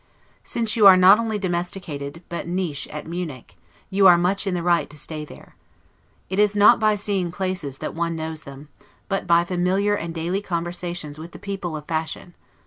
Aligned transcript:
Since 0.43 0.75
you 0.75 0.87
are 0.87 0.97
not 0.97 1.19
only 1.19 1.37
domesticated, 1.37 2.23
but 2.27 2.47
'niche' 2.47 2.87
at 2.87 3.05
Munich, 3.05 3.55
you 3.91 4.07
are 4.07 4.17
much 4.17 4.47
in 4.47 4.55
the 4.55 4.63
right 4.63 4.89
to 4.89 4.97
stay 4.97 5.23
there. 5.23 5.55
It 6.27 6.39
is 6.39 6.55
not 6.55 6.79
by 6.79 6.95
seeing 6.95 7.31
places 7.31 7.77
that 7.77 7.93
one 7.93 8.15
knows 8.15 8.41
them, 8.41 8.69
but 9.09 9.27
by 9.27 9.43
familiar 9.45 9.93
and 9.93 10.11
daily 10.11 10.41
conversations 10.41 11.19
with 11.19 11.33
the 11.33 11.37
people 11.37 11.77
of 11.77 11.85
fashion. 11.85 12.33